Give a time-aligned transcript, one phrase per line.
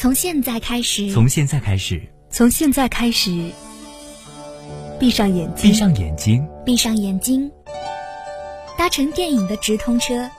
[0.00, 2.00] 从现在开始，从现在开始，
[2.30, 3.32] 从现在开始，
[4.96, 7.50] 闭上眼睛，闭上眼睛，闭上眼睛，
[8.78, 10.30] 搭乘电影的直通车，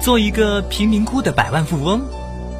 [0.00, 2.00] 做一个贫民窟的百万富翁，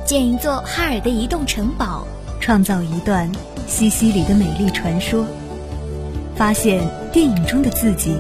[0.04, 2.06] 建一座哈尔的移动城堡，
[2.40, 3.32] 创造一段
[3.66, 5.24] 西西里的美丽传说，
[6.36, 8.14] 发现电影中的自己，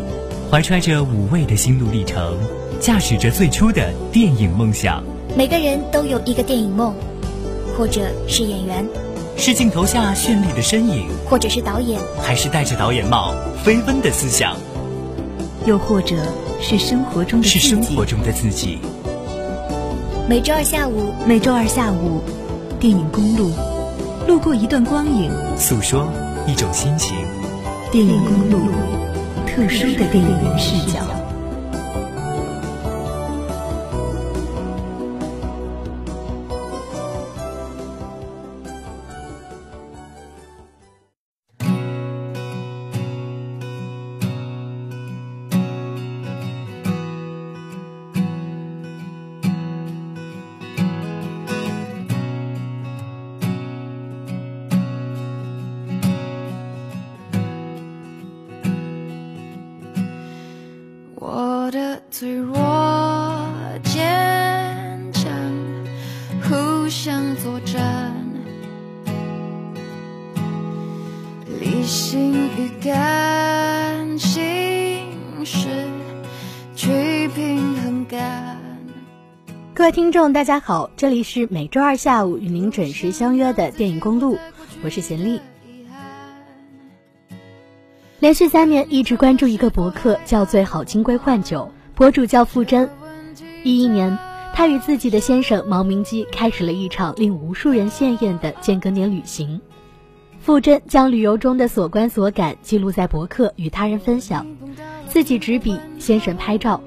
[0.50, 2.38] 怀揣着五味的心路历程，
[2.80, 5.04] 驾驶着最初的电影梦想。
[5.36, 6.94] 每个人都有一个电影梦。
[7.76, 8.86] 或者是演员，
[9.36, 14.54] 是镜头下绚丽的身影；或者是导演，还是戴着导演帽飞奔的思想；
[15.66, 16.16] 又或者
[16.60, 18.78] 是生活中的是生活中的自己。
[20.28, 22.20] 每周二下午，每周二下午，
[22.78, 23.50] 电影公路，
[24.28, 26.08] 路过一段光影，诉说
[26.46, 27.16] 一种心情。
[27.90, 28.70] 电影公路，
[29.46, 31.00] 特殊的电影视角。
[79.92, 84.38] 听众，大家好，这里是每周二下午与您准时相约的电影公路，
[84.82, 85.38] 我是贤丽。
[88.18, 91.70] 连续三年一直关注一个博客，叫最好金龟换酒。
[91.94, 92.88] 博主叫傅真，
[93.64, 94.18] 一一年，
[94.54, 99.60] 他与自己的先生毛明基开始了一场令无数人羡艳的间隔年旅行。
[100.40, 104.46] 傅真将旅游中的所观所感记录在博客，与他人分享，
[105.06, 106.80] 自己执笔，先生拍照，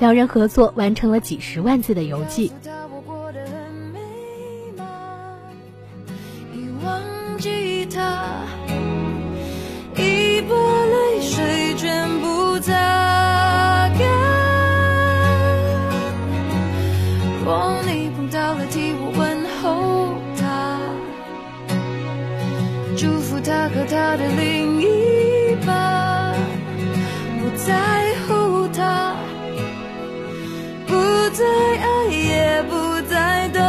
[0.00, 2.50] 两人合作完成了几十万字的游记。
[23.72, 24.86] 和他的另一
[25.64, 26.34] 半，
[27.38, 27.99] 不在
[31.32, 31.44] 再
[31.78, 33.62] 爱，也不再等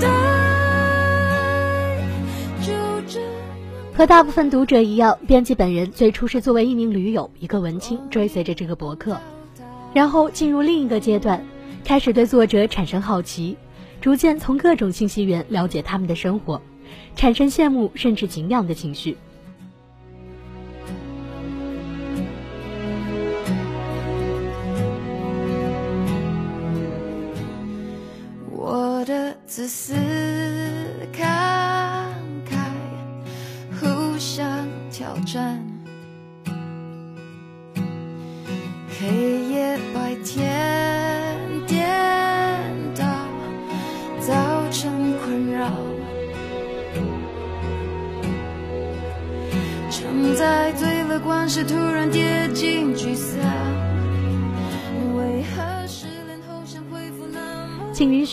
[0.00, 0.08] 待。
[2.60, 2.72] 就
[3.08, 3.20] 这。
[3.94, 9.20] 和大部分读者一样，编辑本人最初是作为一名驴友，一个文青，追随着这个博客，
[9.92, 11.44] 然后进入另一个阶段，
[11.84, 13.56] 开始对作者产生好奇，
[14.00, 16.60] 逐渐从各种信息源了解他们的生活。
[17.14, 19.16] 产生羡慕甚至敬仰的情绪。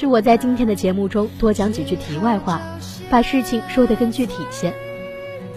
[0.08, 2.62] 我在今天的节目中多讲几句题外话，
[3.10, 4.74] 把事情说得更具体些。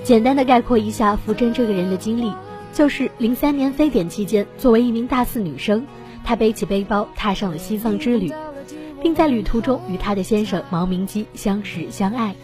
[0.02, 2.32] 简单的概括一下福珍这个人的经历，
[2.72, 5.86] 就是零三年非典期间，作为一名大四女生，
[6.24, 8.32] 她背起背包踏上了西藏之旅，
[9.02, 12.34] 并在旅途中与她的先生毛明基相识相爱。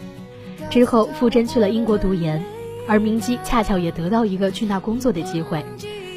[0.69, 2.43] 之后，福珍去了英国读研。
[2.89, 5.61] 而明基恰巧也得到一个去那工作的机会，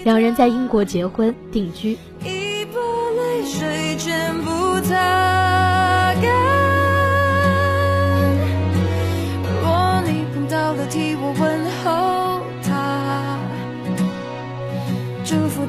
[0.05, 1.99] 两人在英国结婚定居。
[2.25, 4.81] 一泪水全部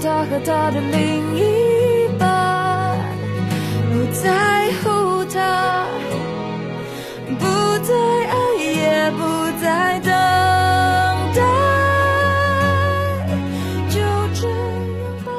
[0.03, 2.97] 他和他的另一半，
[3.91, 5.85] 不在乎他，
[7.37, 7.45] 不
[7.83, 7.93] 再
[8.25, 9.21] 爱，也不
[9.61, 10.11] 再等
[11.35, 11.41] 待，
[13.91, 13.99] 就
[14.33, 15.31] 这样吧。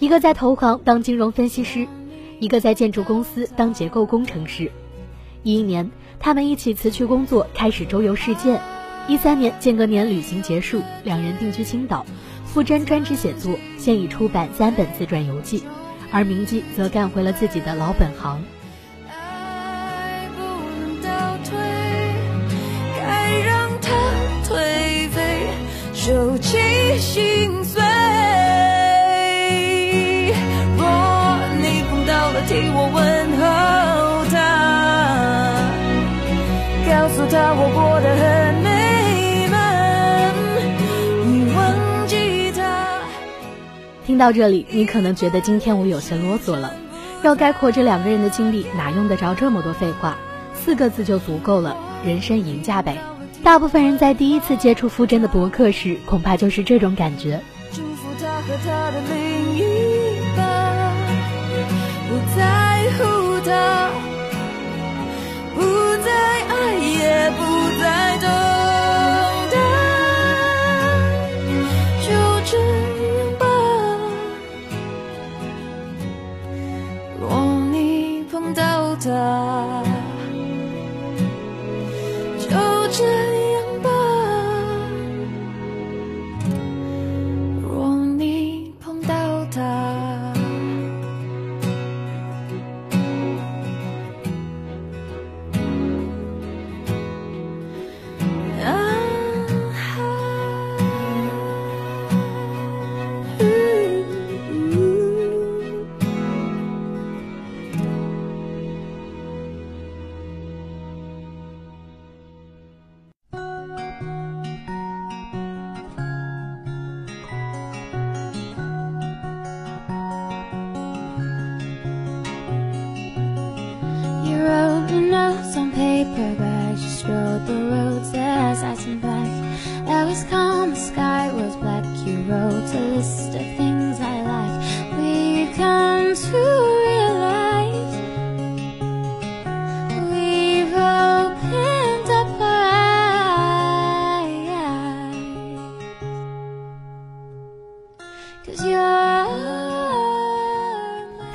[0.00, 1.86] 一个在投行当金融分析师，
[2.40, 4.72] 一个在建筑公司当结构工程师。
[5.44, 8.60] 一一年，他们一起辞去工作，开始周游世界。
[9.08, 12.04] 一三年，间隔年旅行结束，两人定居青岛。
[12.52, 15.62] 傅真专职写作，现已出版三本自传游记，
[16.10, 18.42] 而明基则干回了自己的老本行。
[19.08, 20.42] 爱不
[20.80, 21.56] 能倒退，
[22.98, 23.88] 该让他
[24.42, 25.46] 颓废，
[25.94, 26.58] 收起
[26.98, 27.89] 心碎。
[44.20, 46.74] 到这里，你可能觉得今天我有些啰嗦了。
[47.22, 50.18] 要概括这两个人的经历，哪用得着这么多废话？
[50.54, 51.74] 四个字就足够了：
[52.04, 52.98] 人生赢家呗。
[53.42, 57.40] 大部分人在第一次接触傅真的博客时，恐怕就是这种感觉。
[57.72, 59.62] 祝福他和他的另一
[60.36, 60.94] 半，
[62.10, 63.88] 不在乎他，
[65.54, 65.62] 不
[66.04, 66.12] 再
[66.44, 67.40] 爱，也不
[67.80, 68.49] 再等
[79.00, 79.89] die.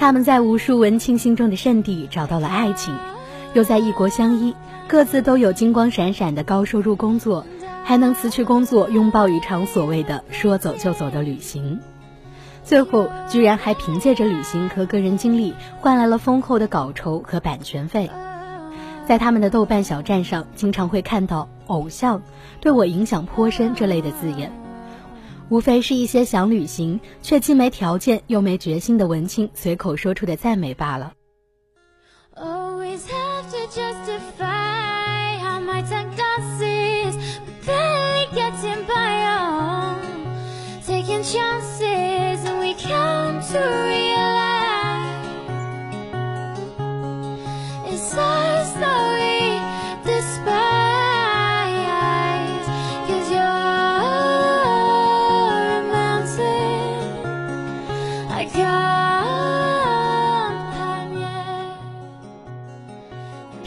[0.06, 0.12] 他。
[0.12, 2.96] 们在无数文青心中的圣地找到了爱情，
[3.56, 4.56] 又在异国相依，
[4.88, 7.44] 各自都有金光闪闪的高收入工作，
[7.84, 11.80] 还能辞去工作，拥抱一场所谓的说走就走的旅行。
[12.64, 18.12] 最后，居然还凭借着旅行和个人经历，换来了丰厚的稿酬和版权费。
[19.08, 22.22] 在他们的豆瓣小站上，经常会看到“偶像
[22.62, 24.52] 对我影响颇深”这类的字眼。
[25.50, 31.14] 无非是一些想旅行却既没条件又没决心的文青随口说出的赞美罢了。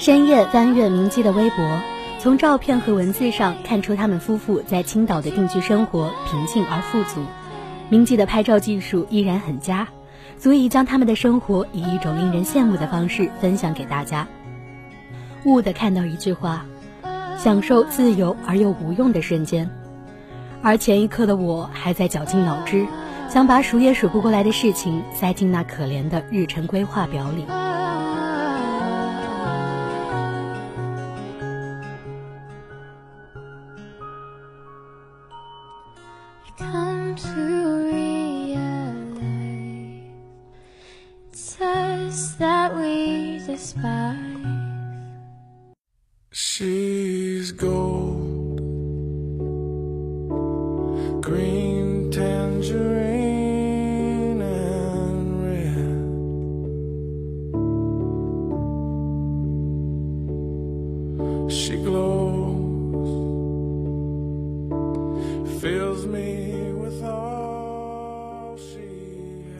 [0.08, 1.82] 深夜翻阅明基的微博，
[2.18, 7.22] 从照片和文字上看出他们夫妇在青岛的定居生活平静而富足。
[7.90, 9.86] 明基的拍照技术依然很佳，
[10.38, 14.26] 足以将他们的生活以一种令人羡慕的方式分享给大家。
[15.44, 16.64] 悟的看到一句话：
[17.36, 19.68] 享受自由而又无用的瞬间。
[20.62, 22.86] 而前一刻的我还在绞尽脑汁，
[23.28, 27.44] 想把数也数不过来的事情塞进那可怜的日程规划表里。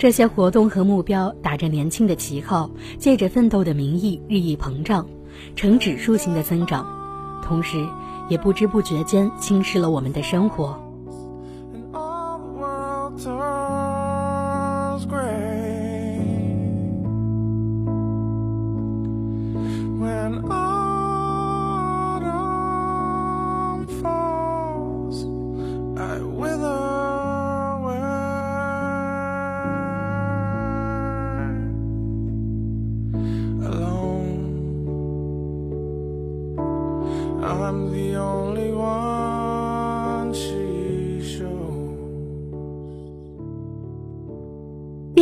[0.00, 5.06] 这些活动和目标打着年轻的旗号，借着奋斗的名义日益膨胀。
[5.56, 6.86] 呈指数型的增长，
[7.42, 7.84] 同时
[8.28, 10.87] 也不知不觉间侵蚀了我们的生活。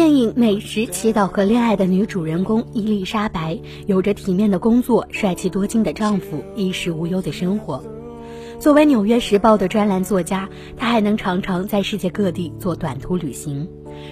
[0.06, 3.58] 电影《美食祈祷和恋爱》的女主人公伊丽莎白，
[3.88, 7.82] 有着体面的工作、帅气多金的丈夫、衣食无忧的生活。
[8.60, 13.68] 作为《纽约时报》的专栏作家，她还能常常在世界各地做短途旅行，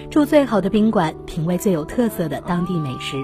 [0.09, 3.23] 住最好的宾馆，品味最有特色的当地美食。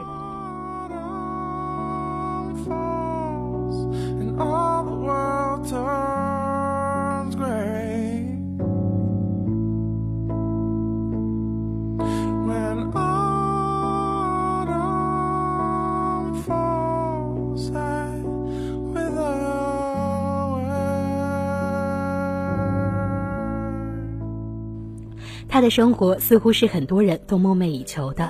[25.61, 28.29] 的生活似乎是很多人都梦寐以求的，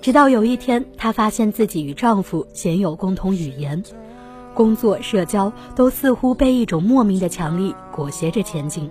[0.00, 3.82] 直到有一天，她发现自己与丈夫鲜有共同语言，
[4.54, 8.90] 工作、社交都似乎被一种莫名的强力裹挟着前进。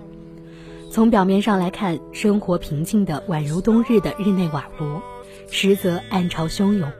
[0.90, 5.02] 从表面上来看，生活平静的宛如冬日的日内瓦罗，
[5.50, 6.90] 实则暗潮汹涌。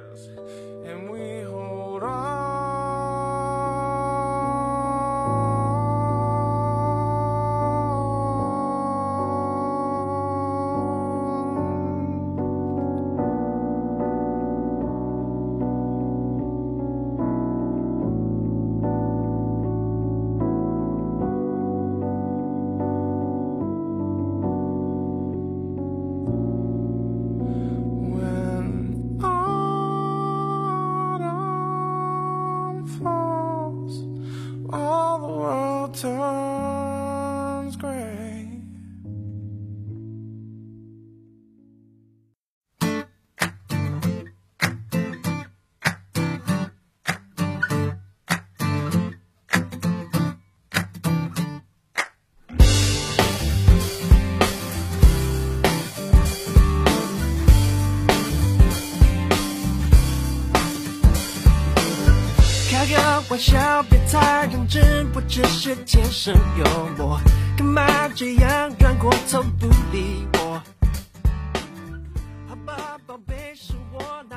[63.29, 66.65] 玩笑别太认真，我只是天生幽
[66.97, 67.19] 默，
[67.57, 70.63] 干嘛这样转过头不理我？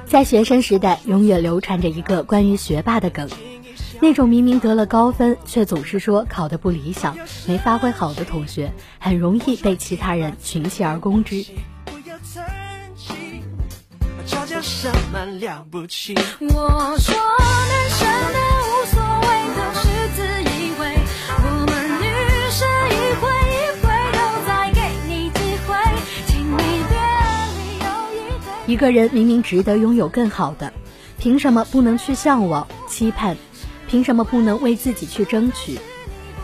[0.07, 3.29] 在学生时代，永远流传着一个关于学霸的梗，
[4.01, 7.15] 那种明明得了高分，却总是说考得不理想、
[7.47, 11.45] 没发挥好的同学，很容易被其他人群起而攻之。
[16.49, 18.48] 我说男生的。
[28.69, 30.71] 一个人明明值得拥有更好的，
[31.17, 33.35] 凭什么不能去向往、期盼？
[33.87, 35.79] 凭什么不能为自己去争取？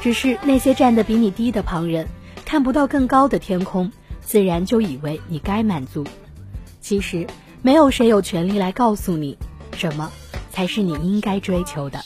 [0.02, 2.08] 只是那些站得比你低的旁人，
[2.44, 3.92] 看不到更高的天空，
[4.22, 6.04] 自然就以为你该满足。
[6.82, 7.28] 其实，
[7.62, 9.38] 没有谁有权利来告诉你，
[9.78, 10.12] 什么
[10.50, 12.00] 才是你应该追求的。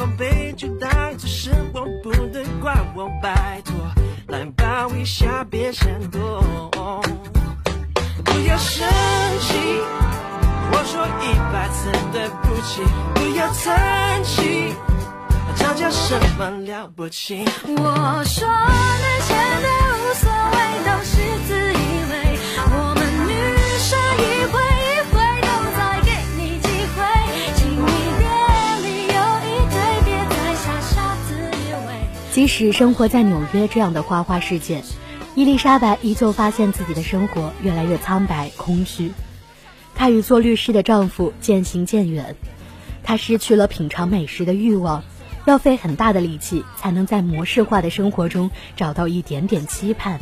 [0.00, 3.74] 宝贝，就当做是我不能怪我，拜托，
[4.28, 6.42] 来抱一下，别闪躲。
[8.24, 8.88] 不要生
[9.40, 9.58] 气，
[10.72, 12.82] 我说一百次对不起，
[13.14, 14.74] 不要叹气，
[15.56, 17.44] 吵架什么了不起？
[17.66, 19.89] 我说那些的
[32.40, 34.82] 即使生活在纽约这样的花花世界，
[35.34, 39.12] 伊丽莎白依旧发现自己的生活越来越苍白空虚。
[39.94, 42.34] 她与做律师的丈夫渐行渐远，
[43.02, 45.04] 她失去了品尝美食的欲望，
[45.44, 50.18] 要费很大的力气才能在模式化的生活中找到一点点期盼。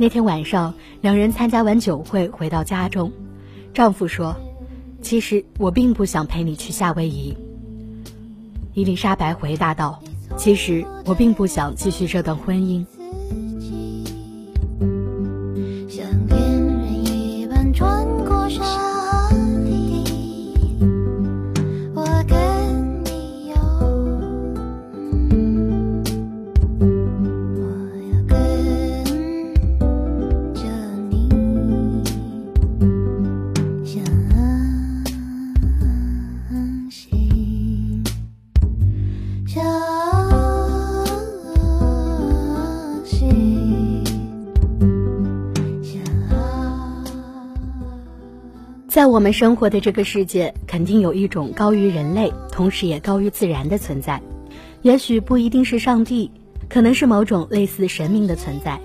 [0.00, 3.12] 那天晚上，两人参加完酒会回到家中，
[3.74, 4.34] 丈夫说
[5.02, 7.36] ：“其实我并不想陪你去夏威夷。”
[8.72, 10.02] 伊丽莎白回答道
[10.38, 12.82] ：“其实我并不想继续这段婚姻。
[49.20, 54.22] 我们生活的这个世界，肯定有一种高于人类，同时也高于自然的存在。
[54.80, 56.30] 也许不一定是上帝，
[56.70, 58.80] 可能是某种类似神明的存在。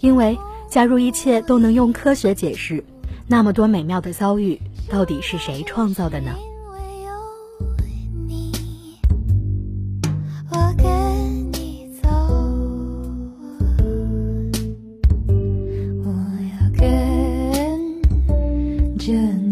[0.00, 0.38] 因为，
[0.70, 2.82] 假如一切都能用科学解释，
[3.26, 4.58] 那么多美妙的遭遇，
[4.88, 6.34] 到底是谁创造的呢？
[19.10, 19.47] 劳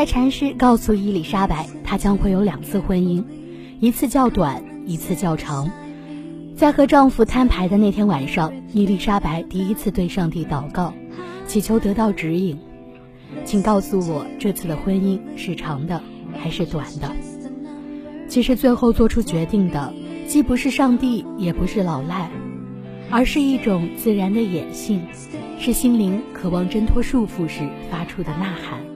[0.00, 3.22] 赖禅师告诉伊丽莎白，她将会有两次婚姻，
[3.80, 5.70] 一次较短，一次较长。
[6.56, 10.94] 在和丈夫摊牌的那天晚上，伊丽莎白第一次对上帝祷告，
[11.46, 12.58] 祈求得到指引，
[13.44, 16.00] 请告诉我这次的婚姻是长的
[16.32, 17.14] 还是短的。
[18.26, 19.92] 其实最后做出决定的，
[20.26, 22.30] 既不是上帝，也不是老赖，
[23.10, 25.02] 而是一种自然的野性，
[25.58, 28.89] 是心灵渴望挣脱束缚时发出的呐喊。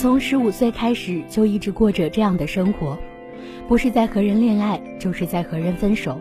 [0.00, 2.96] 从十五岁开始就一直过着这样的生活，
[3.66, 6.20] 不是在和人恋爱，就是在和人分手。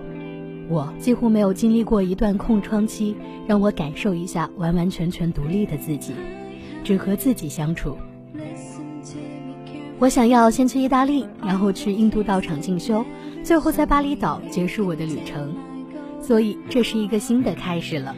[0.68, 6.14] 我几乎没有经历过一段空窗期，让我感受一下完完全全独立的自己，
[6.84, 7.96] 只和自己相处。
[10.00, 13.06] 我想要先去意大利，然后去印度道场进修，
[13.44, 15.54] 最后在巴厘岛结束我的旅程。
[16.20, 18.16] 所以这是一个新的开始了。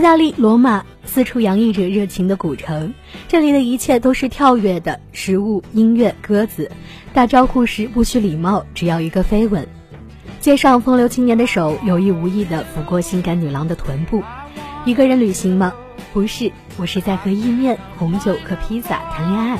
[0.00, 2.94] 意大利罗马，四处洋溢着热情的古城。
[3.28, 6.70] 这里的一切都是跳跃的，食物、音乐、鸽子。
[7.12, 9.68] 打招呼时不需礼貌，只要一个飞吻。
[10.40, 14.22] 街上风流青年的手有意无意地抚过性感女郎的臀部。
[14.86, 15.74] 一个人旅行吗？
[16.14, 19.58] 不是，我是在和意面、红酒和披萨谈恋爱。”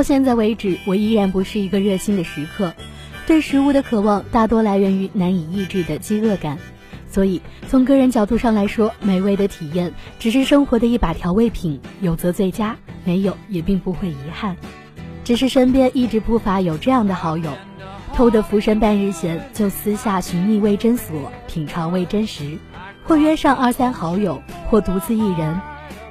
[0.00, 2.72] 到现在为止，我依然不是一个热心的食客，
[3.26, 6.56] 对食物的渴望大多来源于难以抑制的饥饿感。
[7.06, 14.56] 所以，从个人角度上来说，美味的体验只是生活的一把调味品，有则最佳，没有也并不会遗憾。
[15.22, 17.52] 只是身边一直不乏有这样的好友，
[18.14, 22.56] 偷得浮生半日闲，就私下寻觅味真所，品尝味真食，
[23.04, 25.60] 或约上二三好友，或独自一人，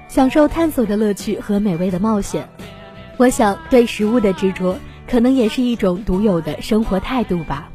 [0.07, 2.47] 享受探索的乐趣和美味的冒险。
[3.19, 7.69] 我想，对食物的执着，可能也是一种独有的生活态度吧。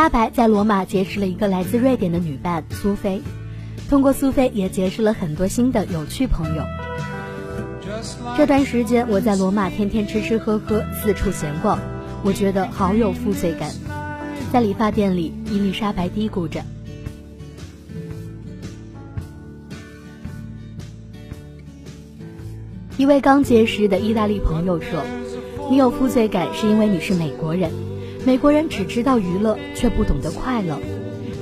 [0.00, 3.20] 莎白在罗马结识了一个来自瑞典的女伴苏菲，
[3.90, 6.62] 通过苏菲也结识了很多新的有趣朋友。
[8.34, 11.78] 这段时间我在罗马天天吃吃喝喝，四处闲逛，
[12.24, 13.70] 我觉得好有负罪感。
[14.50, 16.62] 在理发店里，伊丽莎白嘀咕着。
[22.96, 25.04] 一位刚结识的意大利朋友说
[25.70, 27.70] ：“你有负罪感是因为你是美国人。”
[28.26, 30.78] 美国人只知道娱乐，却不懂得快乐。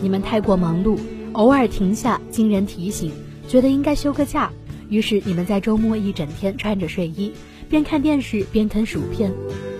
[0.00, 0.96] 你们太过忙碌，
[1.32, 3.10] 偶尔停下，经人提醒，
[3.48, 4.50] 觉得应该休个假。
[4.88, 7.32] 于是你们在周末一整天穿着睡衣，
[7.68, 9.32] 边看电视边啃薯片。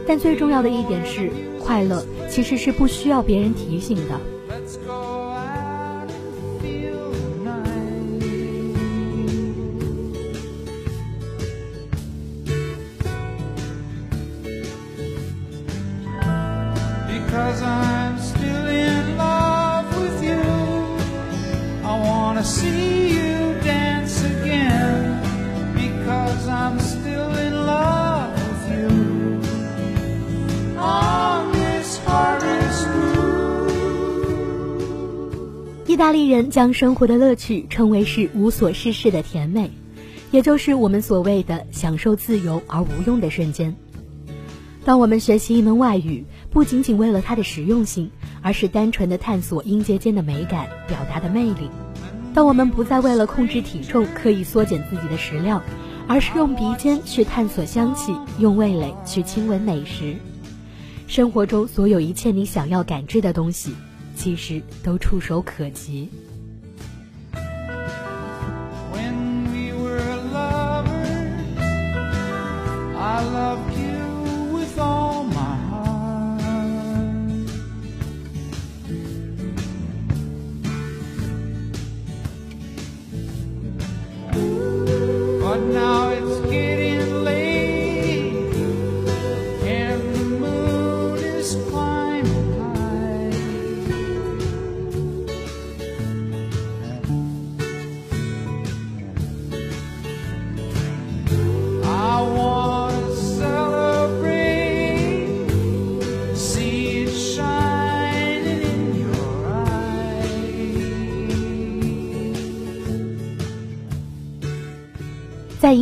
[0.06, 1.30] 但最重要的一点是，
[1.60, 4.20] 快乐其实是不需要别人提醒的。
[36.38, 39.72] 人将生活的乐趣称为是无所事事的甜美，
[40.30, 43.74] 也就是我们所谓的享受自由而无用的瞬间。
[44.84, 51.68] 当我们学习一门外语，不仅仅为了它的实用性，而是单纯的探索音节间的美感、表达的魅力。
[52.32, 55.60] 当我们不再为了控制体重刻意缩减自己的食量，
[56.06, 60.14] 而是用鼻尖去探索香气，用味蕾去亲吻美食。
[61.08, 63.72] 生活中所有一切你想要感知的东西，
[64.14, 66.08] 其实都触手可及。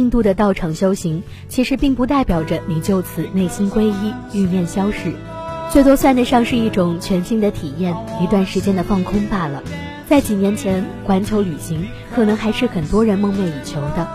[0.07, 5.13] 印度的道场修行，其实并不代表着你就此内心皈依、欲念消逝，
[5.73, 7.93] 最多算得上是一种全新的体验，
[8.23, 9.65] 一段时间的放空罢了。
[10.09, 14.07] 在几年前，环球旅行可能还是很多人梦寐以求的，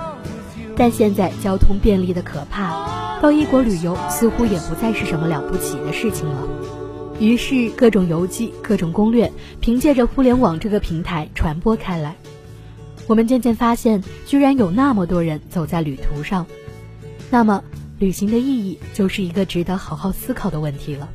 [0.77, 6.47] 但现在交通便利的可怕，到异国旅游似乎也不再是什么了不起的事情了。
[7.19, 12.15] 于是，各种游记、各种攻略，凭借着互联网这个平台传播开来。
[13.07, 16.45] 我们渐渐发现，居然有那么多人走在旅途上，
[17.29, 17.61] 那么
[17.99, 21.09] 旅行的意义就是一个值得好好思考的问题了。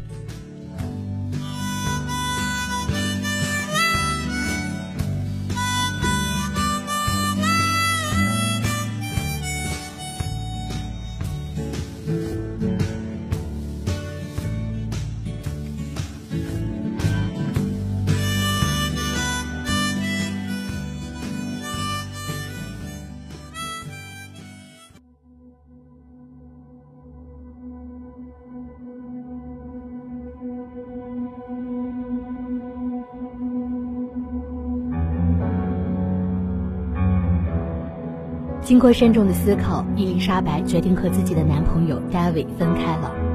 [38.66, 43.25] 经过慎重的思考，伊丽莎白决定和自己的男朋友 David 分开了。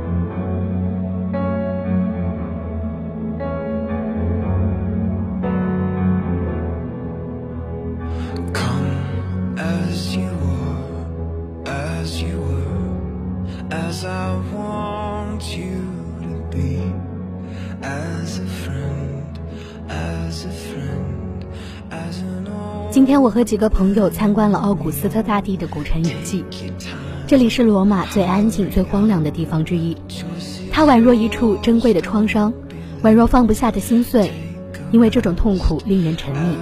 [23.21, 26.43] 我和几个朋友参观了奥古斯特大帝的古城遗迹，
[27.27, 29.95] 这里是罗马最安静、最荒凉的地方之一。
[30.71, 32.51] 它宛若一处珍贵的创伤，
[33.03, 34.31] 宛若放不下的心碎，
[34.91, 36.55] 因为这种痛苦令人沉溺。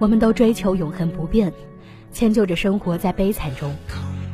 [0.00, 1.52] 我们都追求永恒不变，
[2.10, 3.70] 迁就着生活在悲惨中，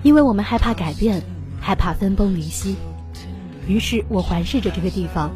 [0.05, 1.21] 因为我们害怕改变，
[1.61, 2.77] 害怕分崩离析。
[3.67, 5.33] 于是我环视着这个地方，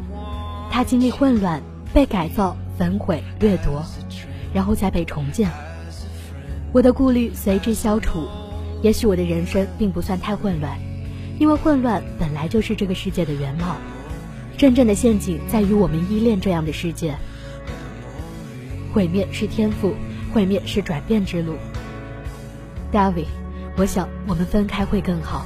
[0.71, 1.61] 它经历混乱、
[1.93, 3.83] 被改造、焚毁、掠夺，
[4.53, 5.51] 然后再被重建。
[6.71, 8.25] 我的顾虑随之消除，
[8.81, 10.79] 也许我的人生并不算太混乱，
[11.39, 13.75] 因为混乱本来就是这个世界的原貌。
[14.57, 17.17] 真正的陷阱在于我们依恋这样的世界。
[18.93, 19.93] 毁灭是天赋，
[20.31, 21.55] 毁灭是转变之路。
[22.91, 23.27] David，
[23.77, 25.45] 我想我们分开会更好。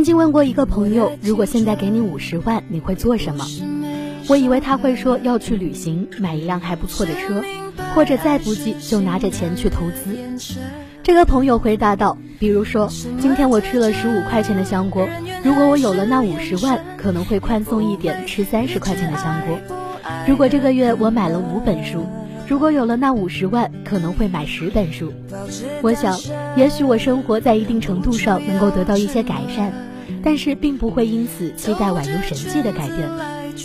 [0.00, 3.44] 曾经问过一个朋友，如果现在给你五十万，你会做什么？
[4.28, 7.44] 我以为他会说要去旅行，买一辆还不错的车，
[7.94, 10.16] 或者再不济就拿着钱去投资。
[11.02, 12.88] 这个朋友回答道：“比如说，
[13.20, 15.06] 今天我吃了十五块钱的香锅，
[15.44, 19.58] 如果我有了那五十万，可能会宽松一点，吃三十块钱的香锅。
[20.26, 22.06] 如果这个月我买了五本书，
[22.48, 25.12] 如果有了那五十万，可能会买十本书。
[25.82, 26.18] 我想，
[26.56, 29.70] 也许我生活在一定程度上能够得到一些改善，
[30.22, 33.08] 但是并不会因此期待宛如神迹的改变，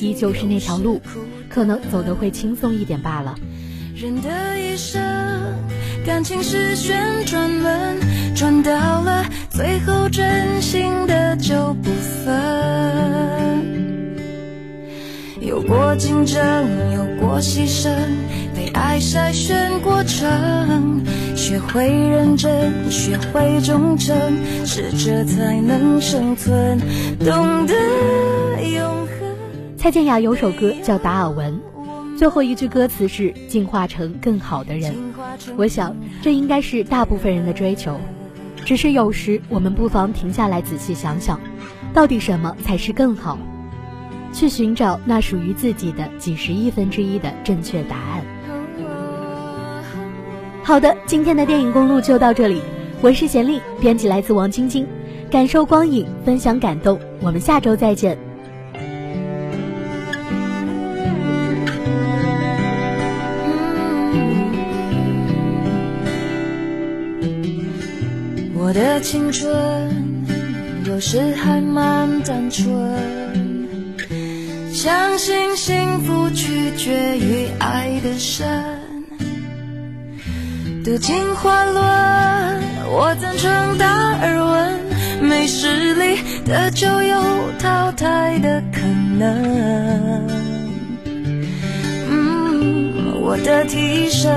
[0.01, 1.01] 依旧是那条路，
[1.49, 3.35] 可能走得会轻松一点罢了。
[3.95, 5.01] 人的一生，
[6.05, 7.97] 感情是旋转门，
[8.35, 11.89] 转到了最后，真心的就不
[12.25, 12.33] 分。
[15.41, 16.41] 有过竞争，
[16.93, 17.89] 有过牺牲，
[18.55, 21.03] 被爱筛选过程，
[21.55, 24.13] 学会认真，学会忠诚，
[24.65, 26.77] 适者才能生存，
[27.17, 27.73] 懂得
[28.61, 29.35] 永恒。
[29.77, 31.57] 蔡健雅有首歌叫《达尔文》，
[32.17, 34.93] 最后一句歌词是“进化成更好的人”。
[35.55, 37.97] 我想，这应该是大部分人的追求。
[38.65, 41.39] 只是有时我们不妨停下来仔细想想，
[41.93, 43.37] 到底什么才是更好？
[44.33, 48.25] 去寻找那属于自己的几十亿分之一的正确答案。
[50.65, 52.59] 好的，今天的电影公路就到这里。
[52.99, 54.87] 我是贤丽，编辑来自王晶晶，
[55.29, 56.99] 感受光影，分享感动。
[57.21, 58.17] 我们下周再见。
[68.57, 69.53] 我的青春
[70.87, 72.75] 有时还蛮单纯，
[74.73, 78.74] 相信幸福取决于爱的深。
[80.85, 81.83] 读进化论，
[82.91, 83.87] 我赞成达
[84.21, 84.79] 尔文，
[85.19, 87.17] 没实力的就有
[87.57, 88.81] 淘汰的可
[89.17, 90.27] 能。
[92.07, 94.31] 嗯，我的替身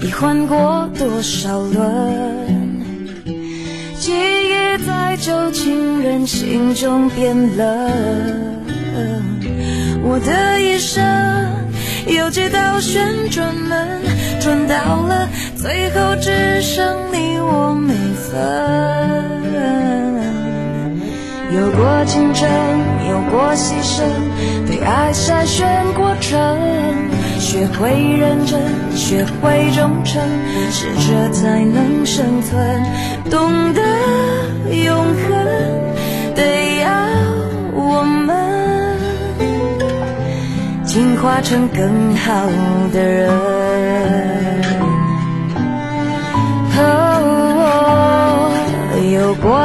[0.00, 2.80] 已换过多少轮，
[3.98, 8.56] 记忆在旧情人心中变冷。
[10.02, 11.04] 我的一生
[12.06, 13.95] 有几道旋转门，
[14.46, 18.32] 转到了最后只剩你我没分。
[21.52, 22.48] 有过竞争，
[23.10, 24.04] 有过牺牲，
[24.68, 26.38] 被爱筛选过程，
[27.40, 28.60] 学会认真，
[28.94, 30.22] 学会忠诚，
[30.70, 32.84] 适者才能生存，
[33.28, 33.82] 懂得
[34.70, 35.34] 永恒，
[36.36, 36.86] 得要
[37.74, 38.36] 我们。
[40.84, 42.46] 进化成更好
[42.92, 44.35] 的人。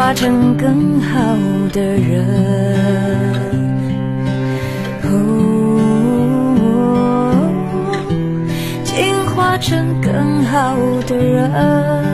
[0.00, 1.36] 化成更好
[1.74, 2.24] 的人，
[5.04, 5.12] 哦，
[8.82, 10.74] 进化成更好
[11.06, 12.09] 的人。